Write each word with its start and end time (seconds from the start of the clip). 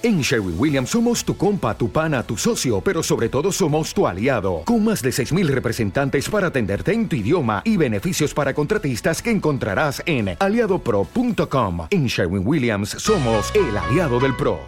En 0.00 0.20
Sherwin 0.20 0.54
Williams 0.56 0.90
somos 0.90 1.24
tu 1.24 1.36
compa, 1.36 1.76
tu 1.76 1.90
pana, 1.90 2.22
tu 2.22 2.36
socio, 2.36 2.80
pero 2.80 3.02
sobre 3.02 3.28
todo 3.28 3.50
somos 3.50 3.92
tu 3.92 4.06
aliado, 4.06 4.62
con 4.64 4.84
más 4.84 5.02
de 5.02 5.10
6.000 5.10 5.48
representantes 5.48 6.28
para 6.28 6.48
atenderte 6.48 6.92
en 6.92 7.08
tu 7.08 7.16
idioma 7.16 7.62
y 7.64 7.76
beneficios 7.76 8.32
para 8.32 8.54
contratistas 8.54 9.20
que 9.20 9.32
encontrarás 9.32 10.00
en 10.06 10.36
aliadopro.com. 10.38 11.88
En 11.90 12.06
Sherwin 12.06 12.46
Williams 12.46 12.90
somos 12.90 13.52
el 13.56 13.76
aliado 13.76 14.20
del 14.20 14.36
PRO. 14.36 14.60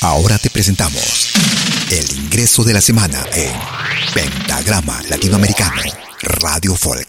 Ahora 0.00 0.38
te 0.38 0.50
presentamos 0.50 1.32
el 1.90 2.24
ingreso 2.24 2.64
de 2.64 2.72
la 2.72 2.80
semana 2.80 3.24
en 3.32 3.52
Pentagrama 4.12 5.00
Latinoamericano, 5.08 5.82
Radio 6.22 6.74
Folk. 6.74 7.06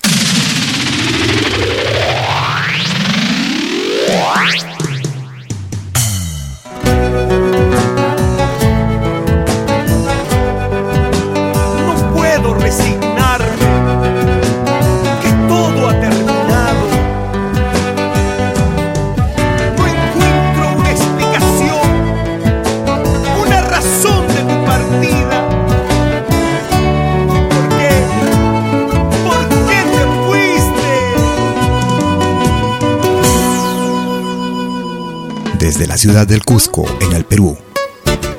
Desde 35.60 35.88
la 35.88 35.98
ciudad 35.98 36.28
del 36.28 36.44
Cusco, 36.44 36.86
en 37.02 37.14
el 37.14 37.26
Perú, 37.26 37.58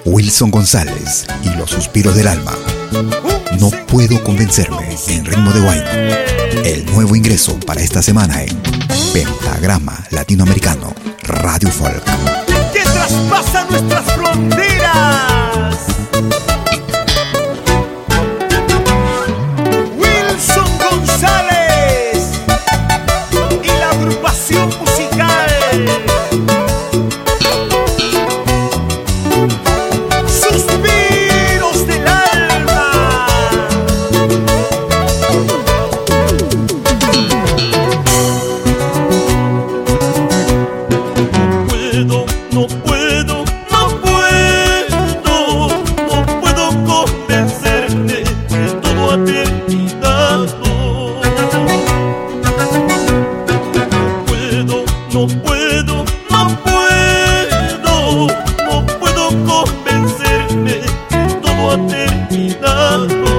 Wilson 0.05 0.51
González 0.51 1.27
y 1.43 1.51
los 1.57 1.71
suspiros 1.71 2.15
del 2.15 2.29
alma. 2.29 2.53
No 3.59 3.71
puedo 3.87 4.23
convencerme 4.23 4.97
en 5.09 5.25
ritmo 5.25 5.53
de 5.53 5.61
wine. 5.61 6.13
El 6.65 6.87
nuevo 6.87 7.17
ingreso 7.17 7.59
para 7.67 7.83
esta 7.83 8.03
semana 8.03 8.43
en 8.43 8.57
Pentagrama 9.13 10.05
Latinoamericano, 10.11 10.95
Radio 11.25 11.71
Folk. 11.71 12.05
Suspiros 29.39 29.78
terminado. 61.87 63.38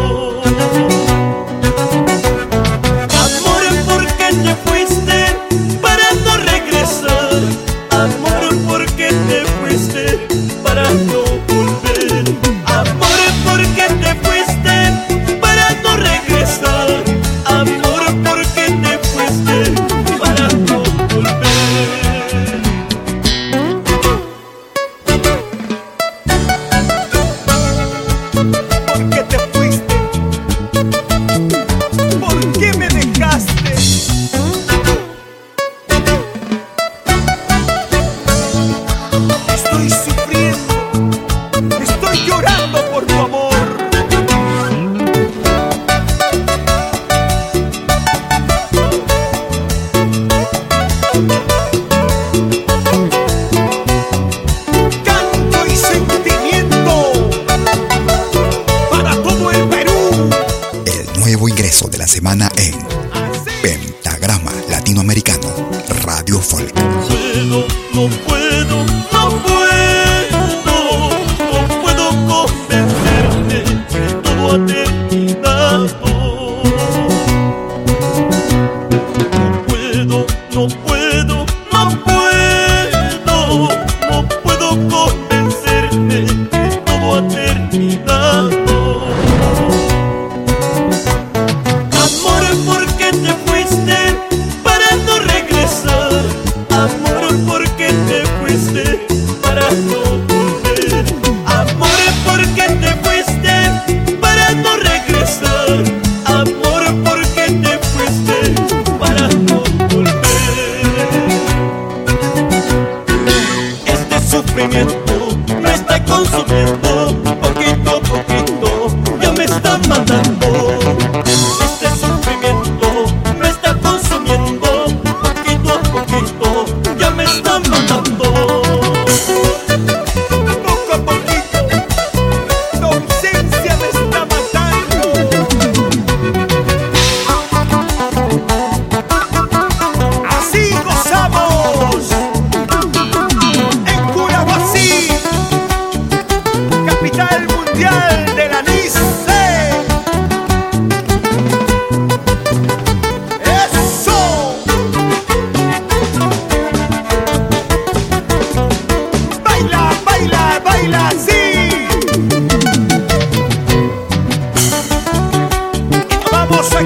subindo 116.31 116.78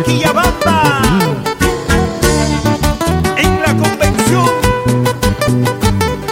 Quillabamba 0.06 1.02
en 3.38 3.62
la 3.62 3.74
convención. 3.76 4.50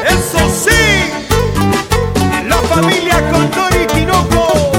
Eso 0.05 0.39
sí, 0.63 1.11
la 2.47 2.57
familia 2.57 3.31
Condor 3.31 3.73
y 3.81 3.87
Tinoco 3.93 4.71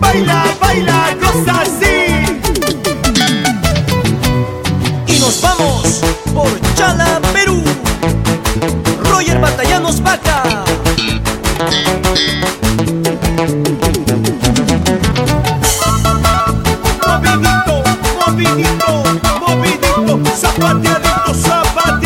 baila, 0.00 0.44
baila, 0.60 1.16
cosas. 1.20 1.83